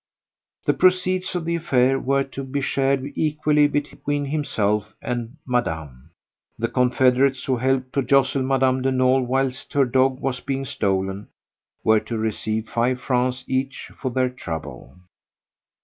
The 0.65 0.73
proceeds 0.73 1.35
of 1.35 1.45
the 1.45 1.53
affair 1.53 1.99
were 1.99 2.23
to 2.23 2.43
be 2.43 2.59
shared 2.59 3.13
equally 3.15 3.67
between 3.67 4.25
himself 4.25 4.95
and 4.99 5.35
Madame; 5.45 6.09
the 6.57 6.69
confederates, 6.69 7.43
who 7.43 7.57
helped 7.57 7.93
to 7.93 8.01
jostle 8.01 8.41
Mme. 8.41 8.81
de 8.81 8.91
Nolé 8.91 9.23
whilst 9.27 9.73
her 9.73 9.85
dog 9.85 10.19
was 10.19 10.39
being 10.39 10.65
stolen, 10.65 11.27
were 11.83 11.99
to 11.99 12.17
receive 12.17 12.67
five 12.67 12.99
francs 12.99 13.43
each 13.47 13.91
for 13.95 14.09
their 14.09 14.31
trouble. 14.31 14.95